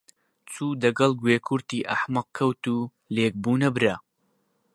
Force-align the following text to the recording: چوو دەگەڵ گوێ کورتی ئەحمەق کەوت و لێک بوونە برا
چوو 0.51 0.69
دەگەڵ 0.83 1.11
گوێ 1.21 1.37
کورتی 1.47 1.87
ئەحمەق 1.89 2.27
کەوت 2.37 2.63
و 2.69 2.79
لێک 3.15 3.33
بوونە 3.43 3.69
برا 3.75 3.95